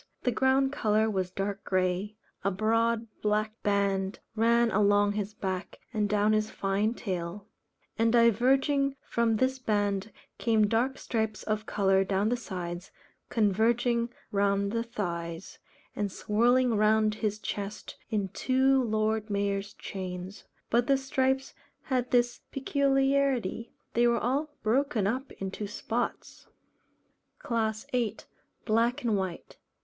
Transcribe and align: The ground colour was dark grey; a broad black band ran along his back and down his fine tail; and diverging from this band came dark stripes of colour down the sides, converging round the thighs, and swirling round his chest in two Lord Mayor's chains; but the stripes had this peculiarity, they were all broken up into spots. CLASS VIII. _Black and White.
The 0.23 0.31
ground 0.31 0.71
colour 0.71 1.11
was 1.11 1.29
dark 1.29 1.63
grey; 1.63 2.15
a 2.43 2.49
broad 2.49 3.05
black 3.21 3.61
band 3.61 4.17
ran 4.35 4.71
along 4.71 5.11
his 5.11 5.35
back 5.35 5.77
and 5.93 6.09
down 6.09 6.33
his 6.33 6.49
fine 6.49 6.95
tail; 6.95 7.45
and 7.99 8.11
diverging 8.11 8.95
from 9.05 9.35
this 9.35 9.59
band 9.59 10.11
came 10.39 10.65
dark 10.65 10.97
stripes 10.97 11.43
of 11.43 11.67
colour 11.67 12.03
down 12.03 12.29
the 12.29 12.35
sides, 12.35 12.89
converging 13.29 14.09
round 14.31 14.71
the 14.71 14.81
thighs, 14.81 15.59
and 15.95 16.11
swirling 16.11 16.73
round 16.75 17.13
his 17.13 17.37
chest 17.37 17.95
in 18.09 18.29
two 18.29 18.81
Lord 18.83 19.29
Mayor's 19.29 19.75
chains; 19.75 20.45
but 20.71 20.87
the 20.87 20.97
stripes 20.97 21.53
had 21.83 22.09
this 22.09 22.39
peculiarity, 22.51 23.71
they 23.93 24.07
were 24.07 24.17
all 24.17 24.49
broken 24.63 25.05
up 25.05 25.31
into 25.33 25.67
spots. 25.67 26.47
CLASS 27.37 27.85
VIII. 27.91 28.17
_Black 28.65 29.01
and 29.03 29.15
White. 29.15 29.57